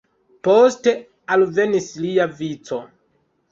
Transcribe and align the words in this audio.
Poste 0.47 0.93
alvenis 1.35 1.91
lia 2.07 2.29
vico. 2.43 2.83